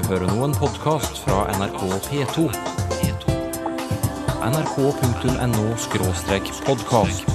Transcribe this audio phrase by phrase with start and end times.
[0.00, 2.46] hører nå en podkast fra NRK P2.
[4.42, 7.26] nrk.no-podkast.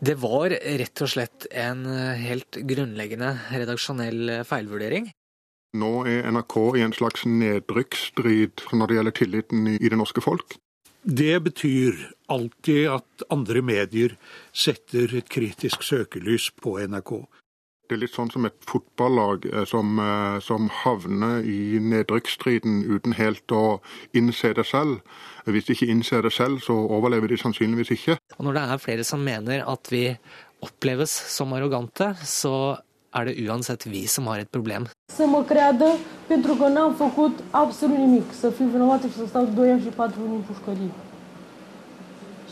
[0.00, 1.84] Det var rett og slett en
[2.18, 5.10] helt grunnleggende redaksjonell feilvurdering.
[5.76, 10.48] Nå er NRK i en slags nedrykksstrid når det gjelder tilliten i det norske folk.
[11.02, 11.92] Det betyr
[12.32, 14.16] alltid at andre medier
[14.52, 17.28] setter et kritisk søkelys på NRK.
[17.88, 23.16] Det er litt sånn som et fotballag eh, som, eh, som havner i nedrykksstriden uten
[23.16, 23.80] helt å
[24.12, 25.00] innse det selv.
[25.48, 28.18] Hvis de ikke innser det selv, så overlever de sannsynligvis ikke.
[28.36, 30.04] Og når det er flere som mener at vi
[30.60, 32.76] oppleves som arrogante, så
[33.16, 34.86] er det uansett vi som har et problem.
[35.08, 35.24] Să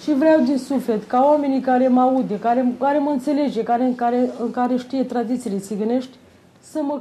[0.06, 4.30] Și vreau din suflet ca oamenii care mă aude, care, care mă înțelege, care, care,
[4.52, 6.10] care știe tradițiile țigănești.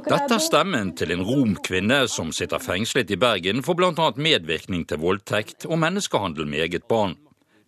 [0.08, 4.12] Dette er stemmen til en romkvinne som sitter fengslet i Bergen for bl.a.
[4.16, 7.16] medvirkning til voldtekt og menneskehandel med eget barn.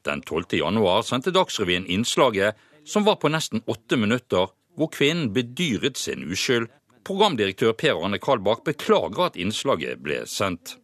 [0.04, 0.44] Den 12.
[0.52, 6.68] januar sendte Dagsrevyen innslaget som var på nesten åtte minutter, hvor kvinnen bedyret sin uskyld.
[7.04, 10.78] Programdirektør Per Arne Kalbakk beklager at innslaget ble sendt.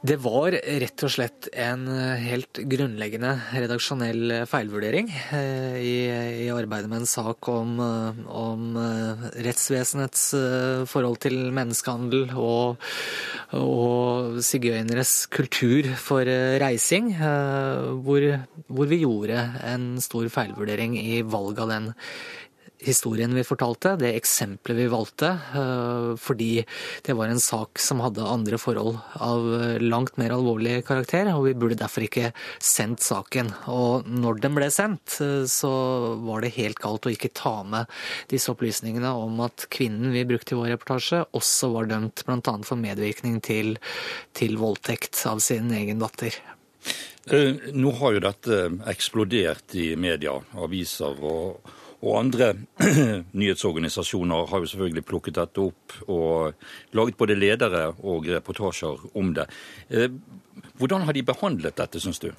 [0.00, 1.82] Det var rett og slett en
[2.24, 5.96] helt grunnleggende redaksjonell feilvurdering eh, i,
[6.46, 10.22] i arbeidet med en sak om, eh, om eh, rettsvesenets
[10.88, 12.80] forhold til menneskehandel og,
[13.60, 16.24] og sigøyneres kultur for
[16.64, 18.24] reising, hvor,
[18.72, 21.92] hvor vi gjorde en stor feilvurdering i valg av den
[22.84, 25.30] historien vi fortalte, det eksempelet vi valgte,
[26.20, 26.64] fordi
[27.06, 29.48] det var en sak som hadde andre forhold av
[29.82, 33.52] langt mer alvorlig karakter, og vi burde derfor ikke sendt saken.
[33.72, 35.18] Og når den ble sendt,
[35.50, 35.72] så
[36.24, 37.90] var det helt galt å ikke ta med
[38.32, 42.56] disse opplysningene om at kvinnen vi brukte i vår reportasje, også var dømt bl.a.
[42.66, 43.76] for medvirkning til,
[44.36, 46.40] til voldtekt av sin egen datter.
[47.76, 52.52] Nå har jo dette eksplodert i media, aviser og og andre
[53.40, 59.46] nyhetsorganisasjoner har jo selvfølgelig plukket dette opp og laget både ledere og reportasjer om det.
[60.80, 62.30] Hvordan har de behandlet dette, syns du?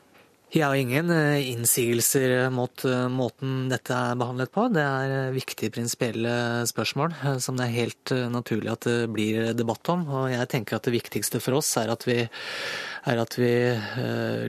[0.51, 1.07] Jeg har ingen
[1.47, 4.66] innsigelser mot måten dette er behandlet på.
[4.75, 6.34] Det er viktige prinsipielle
[6.67, 10.03] spørsmål som det er helt naturlig at det blir debatt om.
[10.12, 13.53] Og jeg tenker at det viktigste for oss er at vi, er at vi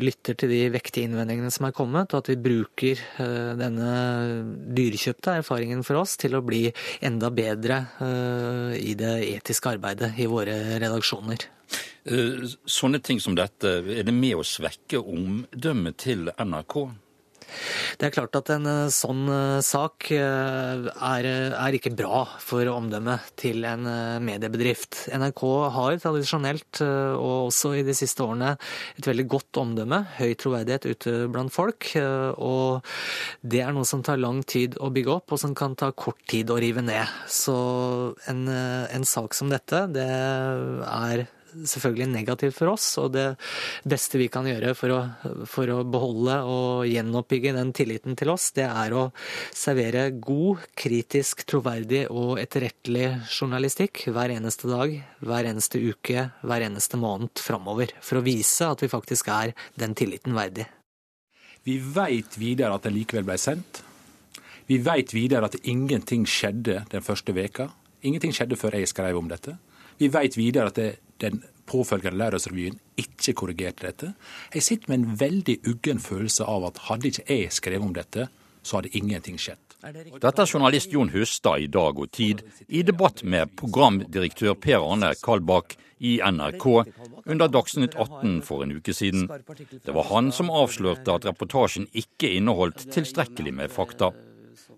[0.02, 3.06] lytter til de vektige innvendingene som er kommet, og at vi bruker
[3.62, 3.94] denne
[4.74, 6.66] dyrekjøpte erfaringen for oss til å bli
[6.98, 7.78] enda bedre
[8.74, 11.46] i det etiske arbeidet i våre redaksjoner.
[12.02, 16.78] Sånne ting som dette, er det med å svekke omdømmet til NRK?
[18.00, 19.26] Det er klart at en sånn
[19.64, 20.86] sak er,
[21.28, 23.86] er, ikke bra for omdømmet til en
[24.24, 25.04] mediebedrift.
[25.12, 25.42] NRK
[25.76, 28.54] har tradisjonelt, og også i de siste årene,
[28.96, 30.00] et veldig godt omdømme.
[30.18, 31.92] Høy troverdighet ute blant folk.
[31.98, 32.80] Og
[33.42, 36.22] det er noe som tar lang tid å bygge opp, og som kan ta kort
[36.32, 37.04] tid å rive ned.
[37.28, 37.54] Så
[38.32, 43.26] en, en sak som dette, det er selvfølgelig negativt for oss, og det
[43.88, 45.00] beste vi kan gjøre for å,
[45.48, 49.06] for å beholde og gjenoppbygge den tilliten til oss, det er å
[49.54, 57.00] servere god, kritisk, troverdig og etterrettelig journalistikk hver eneste dag, hver eneste uke, hver eneste
[57.00, 60.68] måned framover, for å vise at vi faktisk er den tilliten verdig.
[61.62, 63.84] Vi veit videre at den likevel ble sendt.
[64.66, 67.68] Vi veit videre at ingenting skjedde den første veka.
[68.02, 69.54] Ingenting skjedde før jeg skrev om dette.
[69.98, 70.90] Vi vet videre at det,
[71.22, 74.12] den påfølgende Lørdagsrevyen ikke korrigerte dette.
[74.54, 78.28] Jeg sitter med en veldig uggen følelse av at hadde ikke jeg skrevet om dette,
[78.62, 79.60] så hadde ingenting skjedd.
[79.82, 85.10] Dette er journalist Jon Hustad i Dag og Tid, i debatt med programdirektør Per Arne
[85.18, 86.66] Kalbakk i NRK
[87.26, 89.26] under Dagsnytt 18 for en uke siden.
[89.26, 94.12] Det var han som avslørte at reportasjen ikke inneholdt tilstrekkelig med fakta.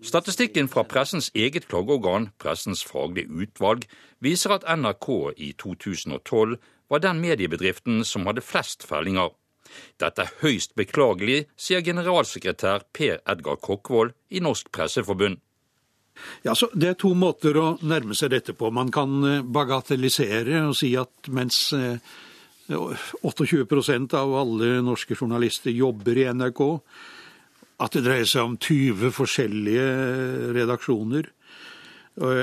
[0.01, 3.87] Statistikken fra pressens eget klageorgan, Pressens faglige utvalg,
[4.23, 6.57] viser at NRK i 2012
[6.89, 9.33] var den mediebedriften som hadde flest fellinger.
[9.99, 15.41] Dette er høyst beklagelig, sier generalsekretær Per Edgar Kokkvold i Norsk Presseforbund.
[16.45, 18.71] Ja, så Det er to måter å nærme seg dette på.
[18.71, 21.73] Man kan bagatellisere og si at mens
[22.69, 26.61] 28% av alle norske journalister jobber i NRK,
[27.83, 29.87] at det dreier seg om 20 forskjellige
[30.55, 31.31] redaksjoner,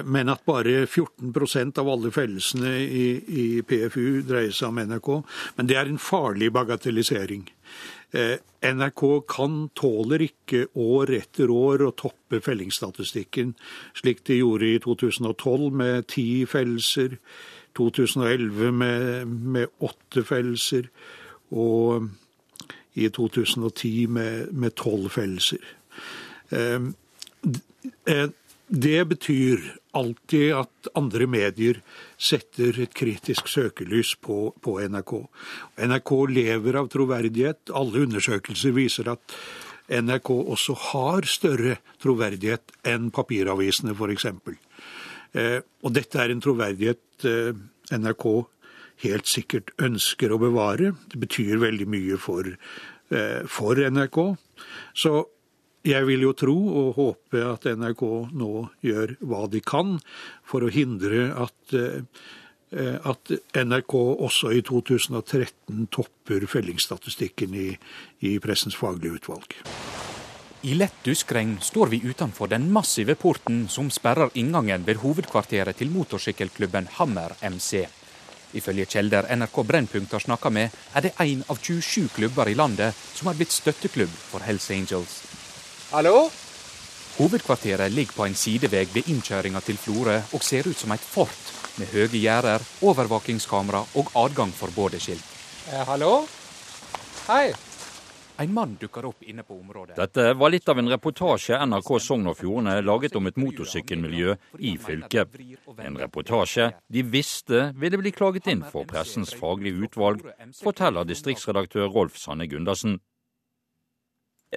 [0.05, 5.09] men at bare 14% av alle fellelsene i, i, PFU dreier seg om NRK.
[5.57, 7.47] Men det er en farlig bagatellisering.
[8.13, 8.37] Eh,
[8.69, 9.03] NRK
[9.33, 13.55] kan tåler ikke år etter år å toppe fellingsstatistikken,
[13.97, 17.17] slik de gjorde i 2012 med ti fellelser,
[17.79, 20.93] 2011 med, med åtte fellelser,
[21.57, 22.13] og
[22.95, 25.63] i 2010 med tolv fellelser.
[26.53, 26.95] Ehm,
[28.07, 28.29] eh,
[28.73, 31.81] det betyr alltid at andre medier
[32.17, 35.13] setter et kritisk søkelys på, på, NRK.
[35.89, 37.73] NRK lever av troverdighet.
[37.77, 39.37] Alle undersøkelser viser at
[39.93, 44.31] NRK også har større troverdighet enn papiravisene, f.eks.
[45.37, 47.53] Eh, og dette er en troverdighet eh,
[47.93, 48.27] NRK
[49.03, 50.93] helt sikkert ønsker å bevare.
[51.11, 52.47] Det betyr veldig mye for,
[53.11, 54.37] eh, for NRK.
[54.95, 55.27] Så
[55.83, 58.53] jeg vil jo tro og håpe at NRK nå
[58.85, 59.99] gjør hva de kan
[60.47, 67.79] for å hindre at, eh, at NRK også i 2013 topper fellingsstatistikken i,
[68.23, 69.59] i Pressens faglige utvalg.
[70.63, 75.91] I lett duskregn står vi utenfor den massive porten som sperrer inngangen ved hovedkvarteret til
[75.91, 77.89] motorsykkelklubben Hammer MC.
[78.53, 82.95] Ifølge kilder NRK Brennpunkt har snakka med, er det én av 27 klubber i landet
[83.15, 85.19] som er blitt støtteklubb for Hells Angels.
[85.93, 86.31] Hallo?
[87.17, 91.53] Hovedkvarteret ligger på en sidevei ved innkjøringa til Florø og ser ut som et fort
[91.81, 95.25] med høye gjerder, overvåkingskamera og adgang for bådeskilt.
[95.73, 96.25] Eh, hallo?
[97.29, 97.53] Hei.
[98.43, 99.95] En mann dukker opp inne på området.
[99.97, 104.73] Dette var litt av en reportasje NRK Sogn og Fjordane laget om et motorsykkelmiljø i
[104.83, 105.37] fylket.
[105.79, 110.27] En reportasje de visste ville bli klaget inn for Pressens faglige utvalg,
[110.59, 112.99] forteller distriktsredaktør Rolf Sanne Gundersen.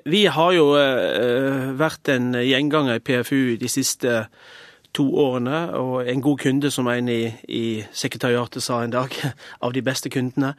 [0.05, 4.23] Vi har jo eh, vært en gjenganger i PFU de siste
[4.95, 7.65] to årene, og en god kunde, som en i, i
[7.95, 9.13] sekretariatet sa en dag,
[9.65, 10.55] av de beste kundene.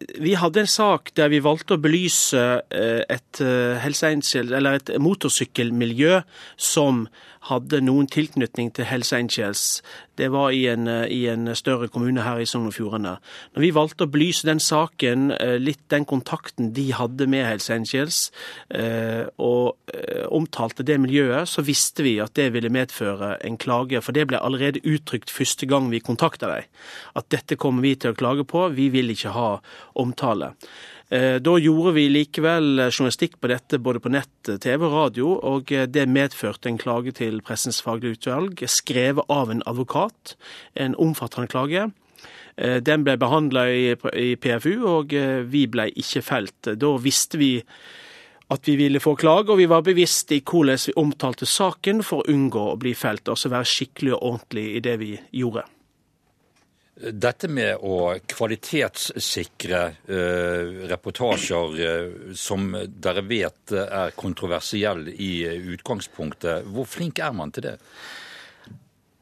[0.00, 6.20] Eh, vi hadde en sak der vi valgte å belyse eh, et, et motorsykkelmiljø
[6.56, 7.06] som
[7.48, 9.80] hadde noen tilknytning til Hells Angels.
[10.20, 13.16] Det var i en, eh, i en større kommune her i Sogn og Fjordane.
[13.54, 17.70] Når vi valgte å belyse den saken, eh, litt den kontakten de hadde med Hells
[17.70, 18.30] Angels,
[18.70, 19.76] eh, og
[20.30, 24.02] omtalte det miljøet, så visste vi at det ville medføre en klage.
[24.02, 26.64] For det ble allerede uttrykt første gang vi kontakta dem.
[27.16, 29.60] At dette kommer vi til å klage på, vi vil ikke ha
[29.96, 30.54] omtale.
[31.10, 35.72] Eh, da gjorde vi likevel journalistikk på dette både på nett, TV og radio, og
[35.74, 40.36] eh, det medførte en klage til Pressens faglige utvalg, skrevet av en advokat.
[40.78, 41.88] En omfattende klage.
[42.54, 45.16] Eh, den ble behandla i PFU, og
[45.50, 46.70] vi ble ikke felt.
[46.78, 47.56] Da visste vi
[48.50, 52.22] at vi ville få klage, og vi var bevisst i hvordan vi omtalte saken for
[52.22, 55.66] å unngå å bli felt, altså være skikkelig og ordentlig i det vi gjorde.
[57.00, 65.32] Dette med å kvalitetssikre eh, reportasjer eh, som dere vet er kontroversielle i
[65.72, 67.76] utgangspunktet, hvor flink er man til det?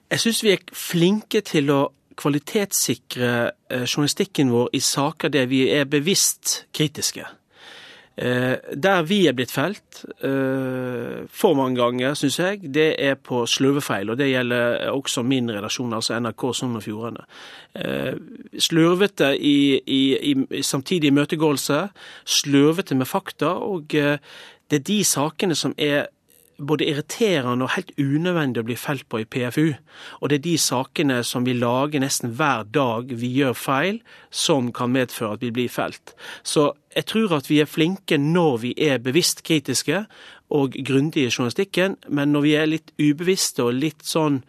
[0.08, 1.80] Jeg syns vi er flinke til å
[2.19, 7.28] kvalitetssikre eh, journalistikken vår i saker der vi er bevisst kritiske.
[8.19, 13.44] Eh, der vi er blitt felt eh, for mange ganger, syns jeg, det er på
[13.47, 14.11] slurvefeil.
[14.11, 17.29] Og det gjelder også min redaksjon, altså NRK Sogn og Fjordane.
[17.79, 18.19] Eh,
[18.59, 21.81] slurvete i, i, i samtidig imøtegåelse,
[22.26, 26.09] slurvete med fakta, og det er de sakene som er
[26.58, 29.69] både irriterende og helt unødvendig å bli felt på i PFU.
[30.20, 34.00] Og det er de sakene som vi lager nesten hver dag vi gjør feil,
[34.31, 36.17] som kan medføre at vi blir felt.
[36.43, 40.03] Så jeg tror at vi er flinke når vi er bevisst kritiske
[40.55, 44.43] og grundige i journalistikken, men når vi er litt ubevisste og litt sånn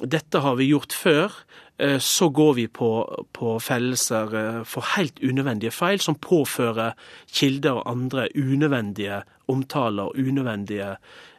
[0.00, 1.34] dette har vi gjort før,
[1.78, 2.90] eh, så går vi på,
[3.36, 6.96] på fellelser eh, for helt unødvendige feil, som påfører
[7.28, 10.94] kilder og andre unødvendige omtaler unødvendige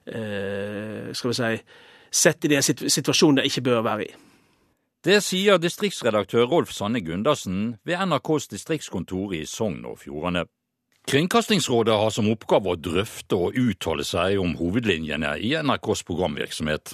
[0.05, 1.55] eh, skal vi si,
[2.11, 4.09] Sett i de situasjonen de ikke bør være i.
[5.01, 10.43] Det sier distriktsredaktør Rolf Sanne Gundersen ved NRKs distriktskontor i Sogn og Fjordane.
[11.09, 16.93] Kringkastingsrådet har som oppgave å drøfte og uttale seg om hovedlinjene i NRKs programvirksomhet.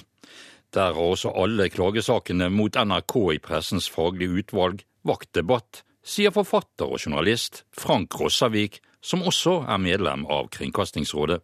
[0.72, 6.88] Der har også alle klagesakene mot NRK i Pressens faglige utvalg vakt debatt, sier forfatter
[6.88, 11.40] og journalist Frank Rossavik, som også er medlem av Kringkastingsrådet.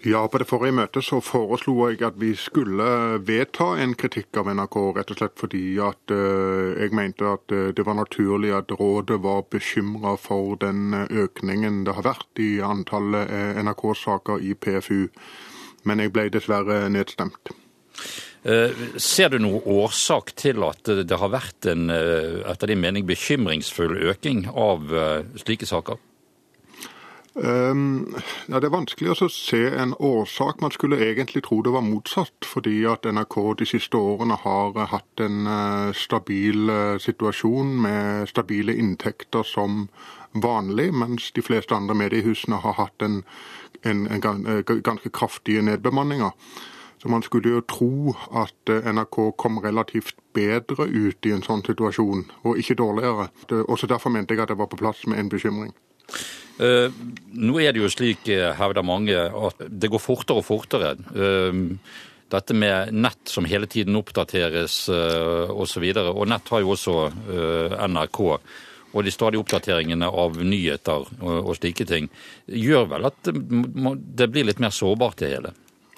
[0.00, 4.48] Ja, på det forrige møtet så foreslo jeg at vi skulle vedta en kritikk av
[4.48, 8.72] NRK, rett og slett fordi at uh, jeg mente at uh, det var naturlig at
[8.80, 13.28] rådet var bekymra for den økningen det har vært i antallet
[13.60, 15.10] NRK-saker i PFU.
[15.84, 17.52] Men jeg ble dessverre nedstemt.
[18.96, 24.46] Ser du noen årsak til at det har vært en etter din mening bekymringsfull økning
[24.48, 24.88] av
[25.40, 26.00] slike saker?
[27.42, 30.60] Ja, Det er vanskelig å se en årsak.
[30.60, 35.22] Man skulle egentlig tro det var motsatt, fordi at NRK de siste årene har hatt
[35.24, 39.86] en uh, stabil uh, situasjon med stabile inntekter som
[40.32, 43.22] vanlig, mens de fleste andre mediehusene har hatt en,
[43.88, 46.36] en, en ganske kraftige nedbemanninger.
[47.00, 52.26] Så man skulle jo tro at NRK kom relativt bedre ut i en sånn situasjon,
[52.44, 53.30] og ikke dårligere.
[53.64, 55.72] Også derfor mente jeg at det var på plass med en bekymring.
[56.60, 56.92] Uh,
[57.32, 60.92] nå er det jo slik, eh, hevder mange, at det går fortere og fortere.
[61.16, 61.78] Uh,
[62.30, 65.86] dette med nett som hele tiden oppdateres uh, osv.
[65.94, 66.98] Og, og nett har jo også
[67.88, 68.20] NRK.
[68.90, 72.08] Og de stadige oppdateringene av nyheter og, slike ting
[72.46, 75.52] gjør vel at det blir litt mer sårbart, det hele?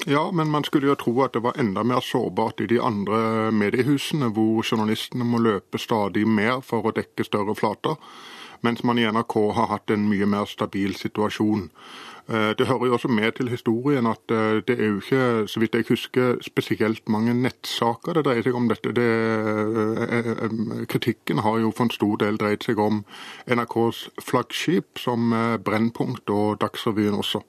[0.04, 3.48] Ja, men man skulle jo tro at det var enda mer sårbart i de andre
[3.54, 7.96] mediehusene, hvor journalistene må løpe stadig mer for å dekke større flater
[8.62, 11.68] mens man i NRK har hatt en mye mer stabil situasjon.
[12.28, 15.60] Eh, det hører jo også med til historien at eh, det er jo ikke, så
[15.60, 18.92] vidt jeg husker, spesielt mange nettsaker det dreier seg om dette.
[18.94, 19.08] Det,
[20.06, 23.02] eh, kritikken har jo for en stor del dreid seg om
[23.50, 27.42] NRKs flaggskip, som Brennpunkt og Dagsrevyen også.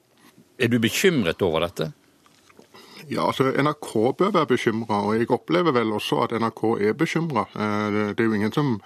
[0.58, 1.92] Er du bekymret over dette?
[3.08, 7.46] Ja, altså NRK bør være bekymra, og jeg opplever vel også at NRK er bekymra.
[7.54, 8.78] Det er jo ingen som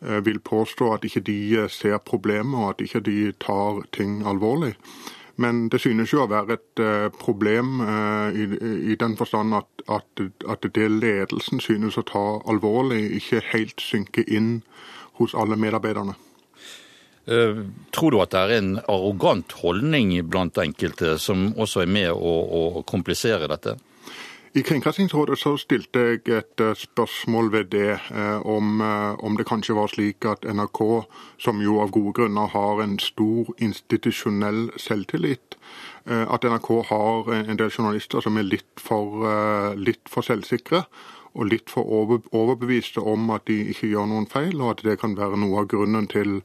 [0.00, 4.74] vil påstå at ikke de eh, ser problemet, og at ikke de tar ting alvorlig.
[5.36, 7.80] Men det synes jo å være et eh, problem
[8.32, 8.46] i,
[8.92, 14.24] i den forstand at, at, at, det ledelsen synes å ta alvorlig, ikke helt synker
[14.28, 14.62] inn
[15.20, 16.16] hos alle medarbeiderne.
[17.26, 22.34] Tror du at det er en arrogant holdning blant enkelte som også er med å,
[22.78, 23.74] å komplisere dette?
[24.56, 29.44] I Kringkastingsrådet så stilte jeg et eh, spørsmål ved det, eh, om, eh, om, det
[29.44, 30.80] kanskje var slik at NRK,
[31.36, 35.58] som jo av gode grunner har en stor institusjonell selvtillit,
[36.06, 39.26] at NRK har en del journalister som er litt for,
[39.74, 40.84] litt for selvsikre
[41.34, 41.82] og litt for
[42.30, 45.66] overbeviste om at de ikke gjør noen feil, og at det kan være noe av
[45.72, 46.38] grunnen til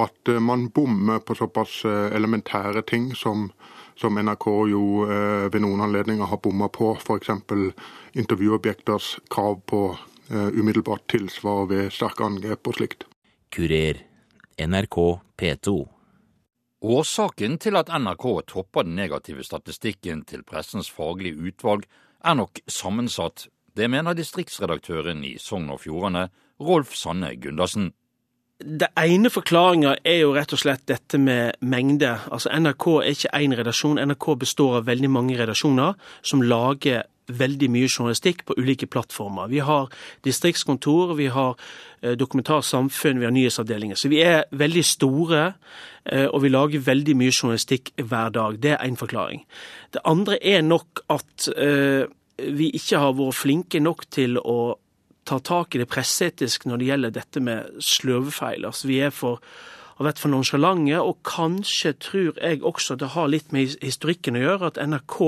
[0.00, 3.50] at man bommer på såpass elementære ting som
[3.98, 7.30] som NRK jo eh, ved noen anledninger har bomma på, f.eks.
[8.18, 13.06] intervjuobjekters krav på eh, umiddelbart tilsvar ved sterke angrep og slikt.
[13.52, 14.00] Kurer,
[14.58, 14.98] NRK
[15.38, 15.76] P2.
[16.82, 21.84] Årsaken til at NRK topper den negative statistikken til Pressens faglige utvalg,
[22.24, 23.46] er nok sammensatt.
[23.76, 26.28] Det mener distriktsredaktøren i Sogn og Fjordane,
[26.60, 27.92] Rolf Sanne Gundersen.
[28.62, 32.12] Det ene forklaringa er jo rett og slett dette med mengde.
[32.30, 33.98] Altså NRK er ikke én redaksjon.
[33.98, 37.02] NRK består av veldig mange redaksjoner som lager
[37.32, 39.48] veldig mye journalistikk på ulike plattformer.
[39.50, 39.90] Vi har
[40.26, 41.54] distriktskontor, vi har
[42.02, 43.98] eh, dokumentarsamfunn, vi har nyhetsavdelinger.
[43.98, 45.52] Så vi er veldig store,
[46.04, 48.58] eh, og vi lager veldig mye journalistikk hver dag.
[48.62, 49.44] Det er én forklaring.
[49.94, 52.06] Det andre er nok at eh,
[52.42, 54.74] vi ikke har vært flinke nok til å
[55.28, 58.66] tar tak i det presseetisk når det gjelder dette med sløvefeil.
[58.66, 59.40] Altså, vi for,
[59.98, 64.44] har vært for nonsjalante, og kanskje tror jeg også det har litt med historikken å
[64.46, 65.18] gjøre, at NRK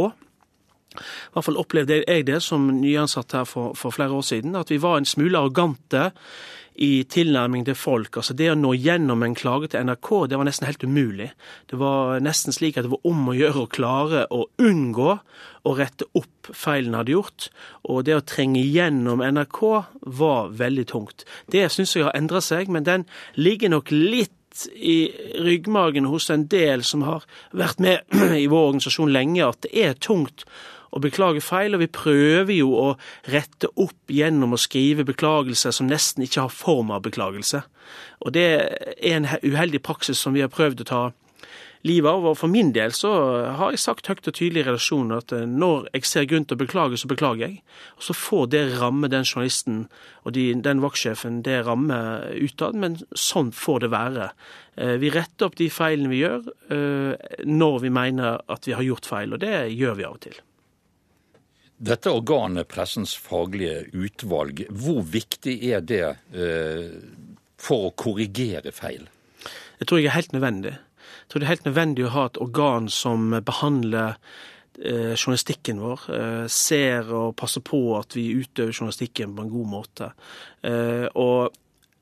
[0.95, 4.71] i hvert fall opplevde jeg det som nyansatt her for, for flere år siden, at
[4.71, 6.13] vi var en smule arrogante
[6.75, 8.17] i tilnærming til folk.
[8.19, 11.31] Altså Det å nå gjennom en klage til NRK, det var nesten helt umulig.
[11.71, 15.11] Det var nesten slik at det var om å gjøre å klare å unngå
[15.65, 17.49] å rette opp feilen hadde gjort.
[17.89, 19.61] Og det å trenge gjennom NRK
[20.21, 21.27] var veldig tungt.
[21.47, 23.07] Det syns jeg har endra seg, men den
[23.39, 24.33] ligger nok litt
[24.75, 25.11] i
[25.43, 28.03] ryggmagen hos en del som har vært med
[28.43, 30.47] i vår organisasjon lenge, at det er tungt
[30.95, 32.87] å beklage feil, og vi prøver jo å
[33.33, 37.65] rette opp gjennom å skrive beklagelser som nesten ikke har form av beklagelse.
[38.23, 41.03] Og det er en uheldig praksis som vi har prøvd å ta
[41.85, 42.27] livet av.
[42.31, 43.13] Og for min del så
[43.59, 46.57] har jeg sagt høyt og tydelig i redaksjonen at eh, når jeg ser grunn til
[46.57, 47.61] å beklage, så beklager jeg.
[47.99, 49.85] Og så får det ramme den journalisten
[50.25, 54.31] og de, den vaktsjefen det rammer utad, men sånn får det være.
[54.81, 58.87] Eh, vi retter opp de feilene vi gjør eh, når vi mener at vi har
[58.87, 60.43] gjort feil, og det gjør vi av og til.
[61.77, 66.95] Dette organet, Pressens faglige utvalg, hvor viktig er det eh,
[67.59, 69.09] for å korrigere feil?
[69.81, 70.75] Det tror jeg er helt nødvendig.
[70.75, 74.15] Jeg tror det er helt nødvendig å ha et organ som behandler
[74.79, 76.07] eh, journalistikken vår.
[76.15, 80.11] Eh, ser og passer på at vi utøver journalistikken på en god måte.
[80.63, 81.51] Eh, og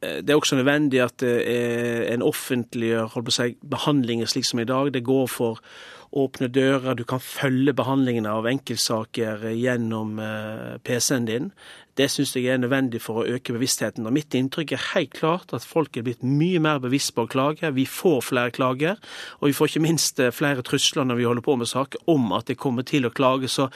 [0.02, 2.92] eh, det er også nødvendig at en offentlig
[3.32, 4.92] si, behandling slik som i dag.
[4.92, 5.64] Det går for
[6.12, 11.48] åpne dører, du kan følge behandlingen av enkeltsaker gjennom eh, PC-en din.
[11.96, 14.06] Det syns jeg er nødvendig for å øke bevisstheten.
[14.08, 17.32] Og mitt inntrykk er helt klart at folk er blitt mye mer bevisst på å
[17.32, 17.72] klage.
[17.76, 19.00] Vi får flere klager,
[19.40, 22.32] og vi får ikke minst eh, flere trusler når vi holder på med saker om
[22.36, 23.48] at det kommer til å klage.
[23.52, 23.70] Så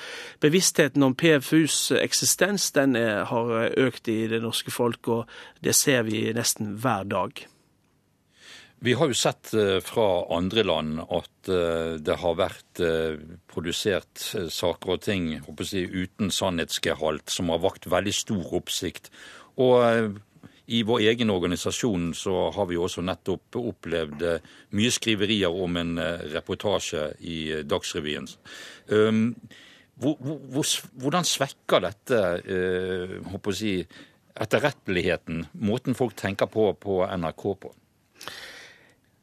[0.45, 6.05] bevisstheten om PFUs eksistens den er, har økt i det norske folk, og det ser
[6.09, 7.47] vi nesten hver dag.
[8.85, 10.06] Vi har jo sett eh, fra
[10.37, 13.16] andre land at eh, det har vært eh,
[13.49, 14.21] produsert
[14.52, 15.30] saker og ting
[15.64, 19.09] si, uten sannhetsgehalt som har vakt veldig stor oppsikt.
[19.64, 20.18] Og
[20.66, 24.25] i vår egen organisasjon så har vi også nettopp opplevd
[24.76, 25.95] mye skriverier om en
[26.35, 28.26] reportasje i Dagsrevyen.
[28.92, 29.23] Ehm,
[30.02, 32.21] hvordan svekker dette
[33.56, 33.78] si,
[34.35, 37.73] etterretteligheten, måten folk tenker på på NRK på?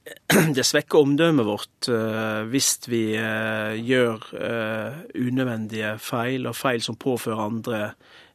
[0.57, 6.99] det svekker omdømmet vårt uh, hvis vi uh, gjør uh, unødvendige feil, og feil som
[6.99, 7.79] påfører andre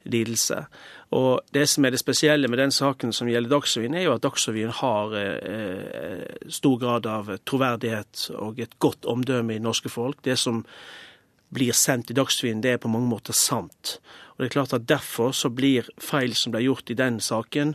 [0.08, 0.62] lidelse.
[1.12, 4.24] Og Det som er det spesielle med den saken som gjelder Dagsrevyen, er jo at
[4.24, 5.16] Dagsrevyen har
[6.52, 10.20] stor grad av troverdighet og et godt omdømme i norske folk.
[10.24, 10.62] Det som
[11.52, 13.98] blir sendt i Dagsrevyen, det er på mange måter sant.
[14.36, 17.74] Og det er klart at Derfor så blir feil som ble gjort i den saken,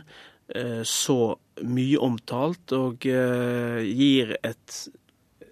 [0.84, 1.18] så
[1.62, 4.78] mye omtalt og eh, gir et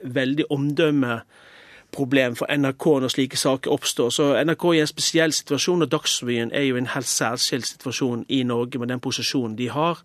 [0.02, 4.11] veldig omdømmeproblem for NRK når slike saker oppstår.
[4.14, 8.26] Så NRK er i en spesiell situasjon, og Dagsrevyen er jo en helt særskilt situasjon
[8.28, 10.02] i Norge med den posisjonen de har.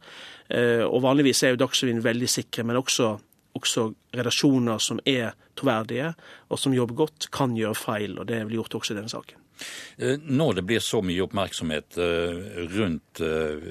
[0.49, 3.15] Eh, og vanligvis er jo Dagsrevyen veldig sikre, men også,
[3.57, 6.13] også redaksjoner som er troverdige
[6.49, 9.11] og som jobber godt, kan gjøre feil, og det er vel gjort også i denne
[9.11, 9.46] saken.
[9.97, 13.67] Eh, når det blir så mye oppmerksomhet eh, rundt eh,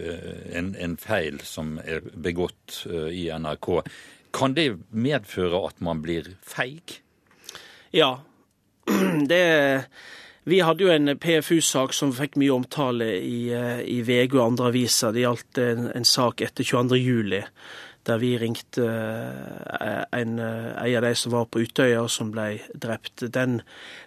[0.59, 3.71] en, en feil som er begått i NRK,
[4.37, 7.01] kan det medføre at man blir feig?
[7.95, 8.19] Ja.
[9.31, 9.47] Det
[10.47, 15.11] vi hadde jo en PFU-sak som fikk mye omtale i, i VG og andre aviser.
[15.11, 17.43] Det gjaldt en, en sak etter 22.07
[18.07, 23.27] der vi ringte eh, en, en av de som var på Utøya, som ble drept.
[23.35, 23.61] Den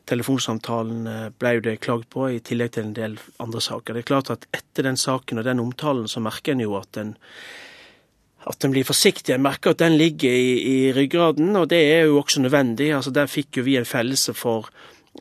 [0.10, 3.96] telefonsamtalen eh, ble jo det klagd på, i tillegg til en del andre saker.
[3.96, 6.94] Det er klart at etter den saken og den omtalen, så merker en jo at
[6.98, 7.18] den
[8.50, 9.34] at en blir forsiktig.
[9.36, 12.94] En merker at den ligger i, i ryggraden, og det er jo også nødvendig.
[12.96, 14.72] Altså Der fikk jo vi en fellelse for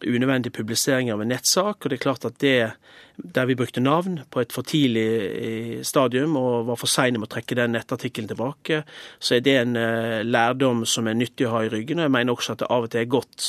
[0.07, 1.83] unødvendig publisering av en nettsak.
[1.83, 2.73] og det er klart at det,
[3.19, 7.33] Der vi brukte navn på et for tidlig stadium og var for seine med å
[7.33, 8.85] trekke den nettartikkelen tilbake,
[9.19, 11.99] så er det en uh, lærdom som er nyttig å ha i ryggen.
[11.99, 13.49] og Jeg mener også at det av og til er godt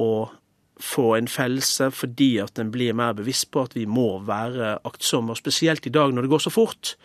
[0.00, 0.10] å
[0.80, 5.32] få en fellelse fordi at en blir mer bevisst på at vi må være aktsomme.
[5.32, 6.96] og Spesielt i dag når det går så fort.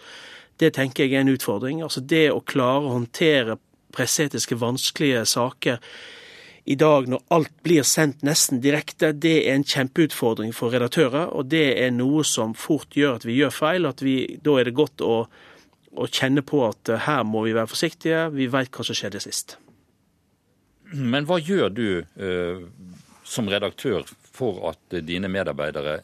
[0.59, 1.83] Det tenker jeg er en utfordring.
[1.83, 3.59] Altså Det å klare å håndtere
[3.91, 5.79] presseetiske vanskelige saker
[6.65, 11.31] i dag når alt blir sendt nesten direkte, det er en kjempeutfordring for redaktører.
[11.33, 13.89] Og det er noe som fort gjør at vi gjør feil.
[13.89, 15.25] at vi, Da er det godt å,
[15.91, 18.29] å kjenne på at eh, her må vi være forsiktige.
[18.35, 19.57] Vi veit hva som skjedde sist.
[20.93, 22.63] Men hva gjør du eh,
[23.23, 26.01] som redaktør for at dine medarbeidere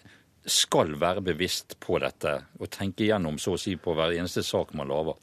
[0.47, 4.71] skal være bevisst på dette, og tenke gjennom så å si på hver eneste sak
[4.79, 5.19] man lager?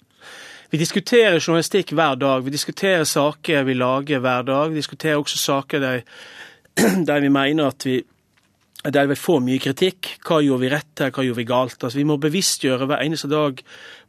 [0.71, 2.45] Vi diskuterer journalistikk hver dag.
[2.45, 4.73] Vi diskuterer saker vi lager hver dag.
[4.73, 6.03] Vi diskuterer også saker der,
[7.09, 8.01] der vi mener at vi
[8.85, 10.11] der vi får mye kritikk.
[10.27, 11.79] Hva gjorde vi rett her, hva gjorde vi galt?
[11.79, 13.63] Altså, vi må bevisstgjøre hver eneste dag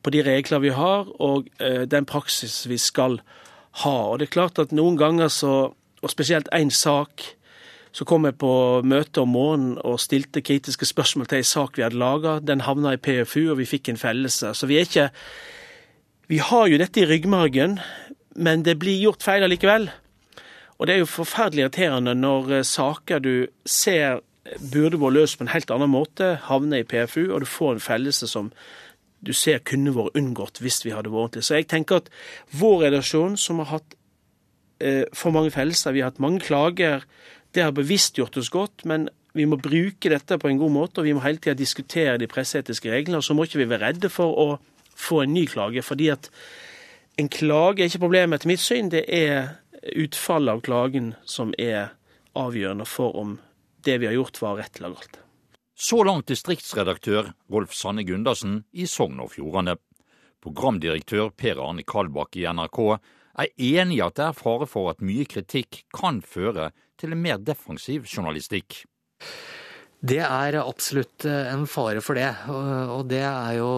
[0.03, 3.21] på de regler vi har, og uh, den praksis vi skal
[3.83, 3.95] ha.
[4.11, 5.55] Og det er klart at noen ganger så,
[6.01, 7.23] og spesielt én sak,
[7.95, 8.51] så kom jeg på
[8.83, 12.39] møte om morgenen og stilte kritiske spørsmål til ei sak vi hadde laga.
[12.43, 14.51] Den havna i PFU, og vi fikk en fellelse.
[14.51, 15.11] Så vi er ikke
[16.27, 17.79] vi har jo dette i ryggmargen,
[18.35, 19.89] men det blir gjort feil allikevel.
[20.75, 23.35] Og det er jo forferdelig irriterende når eh, saker du
[23.65, 24.23] ser
[24.59, 27.85] burde vært løst på en helt annen måte, havner i PFU, og du får en
[27.85, 28.51] fellelse som
[29.25, 31.45] du ser kunne vært unngått hvis vi hadde vært ordentlig.
[31.47, 32.11] Så jeg tenker at
[32.53, 33.95] vår redaksjon, som har hatt
[34.83, 37.07] eh, for mange fellelser, vi har hatt mange klager,
[37.55, 41.07] det har bevisstgjort oss godt, men vi må bruke dette på en god måte, og
[41.07, 43.19] vi må hele tida diskutere de presseetiske reglene.
[43.19, 44.47] Og så må ikke vi være redde for å
[44.95, 45.83] få en ny klage.
[45.85, 46.29] Fordi at
[47.19, 49.55] en klage er ikke problemet etter mitt syn, det er
[49.95, 51.93] utfallet av klagen som er
[52.35, 53.37] avgjørende for om
[53.85, 55.19] det vi har gjort, var rett eller galt.
[55.75, 59.75] Så langt distriktsredaktør Rolf Sanne Gundersen i Sogn og Fjordane.
[60.43, 62.79] Programdirektør Per Arne Kalbakk i NRK
[63.43, 67.21] er enig i at det er fare for at mye kritikk kan føre til en
[67.21, 68.85] mer defensiv journalistikk.
[70.05, 72.27] Det er absolutt eh, en fare for det.
[72.51, 73.69] Og det er jo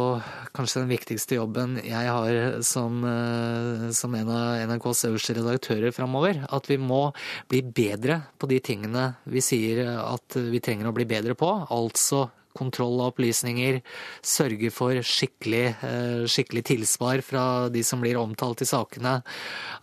[0.57, 6.41] kanskje den viktigste jobben jeg har som, eh, som en av NRKs øverste redaktører framover.
[6.51, 7.13] At vi må
[7.47, 11.53] bli bedre på de tingene vi sier at vi trenger å bli bedre på.
[11.71, 12.25] Altså
[12.57, 13.79] kontroll av opplysninger,
[14.25, 19.21] sørge for skikkelig, eh, skikkelig, tilsvar fra de som blir omtalt i sakene,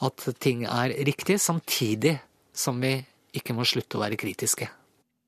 [0.03, 2.19] at ting er riktig, samtidig
[2.53, 2.99] som vi
[3.33, 4.69] ikke må slutte å være kritiske.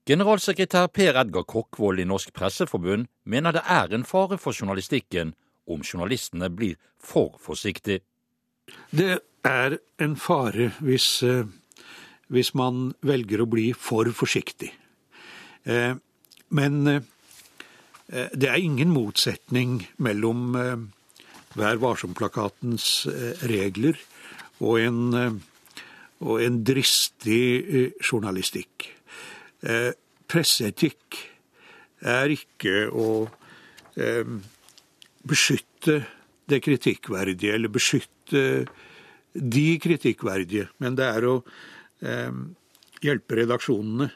[0.06, 5.32] Generalsekretær Per Edgar Kokkvold i Norsk Presseforbund mener det er en fare for journalistikken
[5.66, 8.04] om journalistene blir for forsiktige.
[8.94, 11.42] Det er en fare hvis, eh,
[12.30, 14.70] hvis man velger å bli for forsiktig.
[15.66, 15.98] Eh,
[16.54, 17.00] men eh,
[18.30, 20.54] det er ingen motsetning mellom
[21.56, 23.08] Vær varsom-plakatens
[23.48, 23.96] regler
[24.60, 25.40] og en,
[26.20, 28.95] og en dristig journalistikk.
[29.66, 29.92] Eh,
[30.30, 31.16] presseetikk
[32.06, 33.08] er ikke å
[33.98, 34.28] eh,
[35.26, 35.96] beskytte
[36.46, 38.44] det kritikkverdige, eller beskytte
[39.34, 41.34] de kritikkverdige, men det er å
[41.98, 42.30] eh,
[43.02, 44.10] hjelpe redaksjonene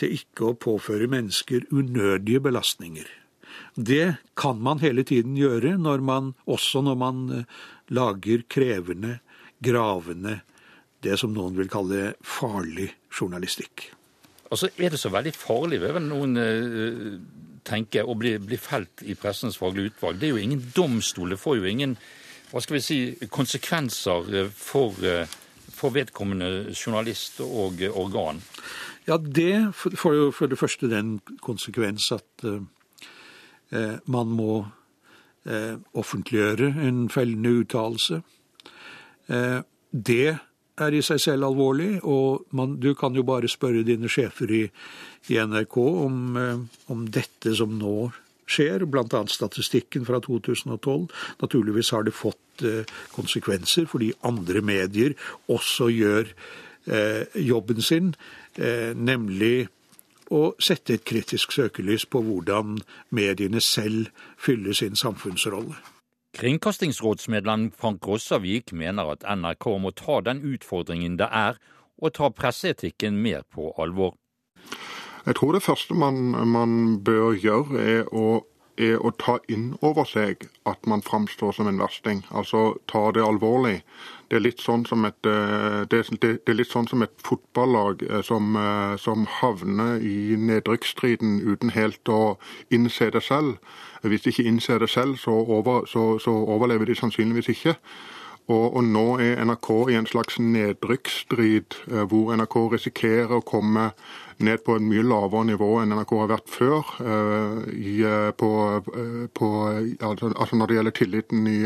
[0.00, 3.06] til ikke å påføre mennesker unødige belastninger.
[3.76, 7.24] Det kan man hele tiden gjøre, når man, også når man
[7.92, 9.20] lager krevende,
[9.62, 10.40] gravende,
[11.04, 13.92] det som noen vil kalle farlig journalistikk.
[14.52, 17.14] Altså, Er det så veldig farlig, ved noen uh,
[17.64, 20.18] tenker å bli, bli, felt i pressens faglige utvalg?
[20.20, 21.32] Det er jo ingen domstol.
[21.32, 21.96] Det får jo ingen
[22.52, 22.98] hva skal vi si,
[23.32, 25.24] konsekvenser eh, for, uh,
[25.72, 28.42] for vedkommende journalist og uh, organ.
[29.08, 32.44] Ja, det får jo for det første den konsekvens at
[34.06, 34.60] man må
[35.98, 38.20] offentliggjøre en fellende uttalelse.
[39.90, 40.38] det
[40.82, 44.62] er i seg selv alvorlig, og man, du kan jo bare spørre dine sjefer i,
[45.32, 48.10] i NRK om, eh, om, dette som nå
[48.52, 49.22] skjer, bl.a.
[49.30, 51.06] statistikken fra 2012.
[51.42, 52.82] Naturligvis har det fått eh,
[53.14, 55.16] konsekvenser fordi andre medier
[55.52, 56.32] også gjør
[56.86, 58.14] eh, jobben sin,
[58.52, 59.70] nemlig
[60.32, 62.82] å sette et kritisk søkelys på hvordan
[63.16, 65.78] mediene selv fyller sin samfunnsrolle.
[66.32, 71.58] Kringkastingsrådsmedlem Frank Rossavik mener at NRK må ta den utfordringen det er
[72.00, 74.16] å ta presseetikken mer på alvor.
[75.26, 76.72] Jeg tror det første man, man
[77.04, 78.40] bør gjøre, er å,
[78.76, 82.22] er å, ta inn over seg at man framstår som en versting.
[82.30, 83.82] Altså ta det alvorlig.
[84.28, 89.26] Det er litt sånn som et, eh, sånn som et fotballag eh, som, eh, som
[89.26, 92.38] havner i nedrykksstriden uten helt å
[92.70, 93.58] innse det selv.
[94.02, 97.76] Hvis de ikke innser det selv, så, over, så, så overlever de sannsynligvis ikke.
[98.50, 103.92] Og, og, nå er NRK i en slags nedrykksstrid, eh, hvor NRK risikerer å komme
[104.42, 106.94] ned på et mye lavere nivå enn NRK har vært før.
[106.98, 108.50] Uh, i, uh, på,
[109.38, 109.50] på,
[110.00, 111.60] altså, altså, når det gjelder tilliten i,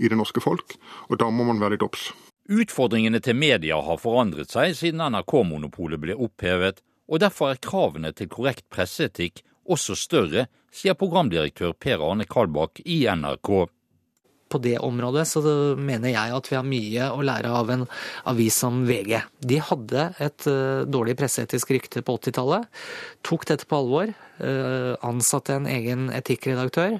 [0.00, 0.78] i det norske folk.
[1.10, 2.08] Og da må man være litt obs.
[2.46, 8.30] Utfordringene til media har forandret seg siden NRK-monopolet ble opphevet, og derfor er kravene til
[8.30, 13.66] korrekt presseetikk også større, sier programdirektør Per Arne Kalbakk i NRK.
[14.56, 15.42] På det området så
[15.76, 17.82] mener jeg at vi har mye å lære av en
[18.30, 19.18] avis som VG.
[19.44, 22.64] De hadde et eh, dårlig presseetisk rykte på 80-tallet,
[23.26, 26.98] tok dette på alvor, ansatte en egen etikkredaktør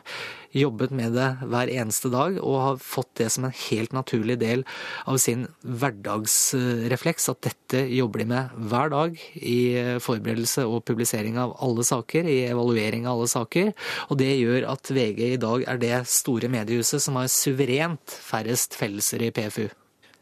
[0.57, 4.64] jobbet med det hver eneste dag og har fått det som en helt naturlig del
[5.09, 9.59] av sin hverdagsrefleks, at dette jobber de med hver dag i
[10.03, 13.72] forberedelse og publisering av alle saker, i evaluering av alle saker.
[14.11, 18.79] Og det gjør at VG i dag er det store mediehuset som har suverent færrest
[18.79, 19.66] fellelser i PFU.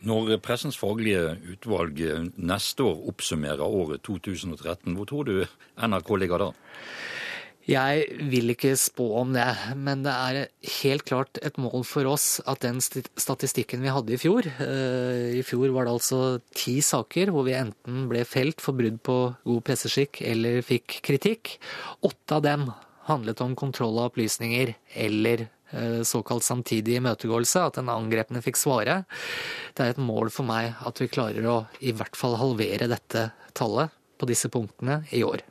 [0.05, 2.01] Når Pressens faglige utvalg
[2.37, 5.37] neste år oppsummerer året 2013, hvor tror du
[5.81, 6.53] NRK ligger da?
[7.65, 9.47] Jeg vil ikke spå om det,
[9.81, 10.39] men det er
[10.83, 15.45] helt klart et mål for oss at den statistikken vi hadde i fjor eh, I
[15.47, 16.19] fjor var det altså
[16.53, 19.17] ti saker hvor vi enten ble felt for brudd på
[19.49, 21.57] god presseskikk eller fikk kritikk.
[22.05, 22.69] Åtte av dem
[23.09, 24.75] handlet om kontroll av opplysninger
[25.07, 25.64] eller eh,
[26.07, 29.03] såkalt samtidig imøtegåelse, at den angrepne fikk svare.
[29.75, 33.29] Det er et mål for meg at vi klarer å i hvert fall halvere dette
[33.59, 35.43] tallet på disse punktene i år.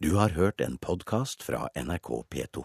[0.00, 2.64] Du har hørt en podkast fra NRK P2.